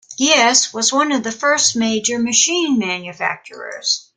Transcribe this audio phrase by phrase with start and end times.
[0.19, 4.09] Giesse was one of the first major machine manufacturers.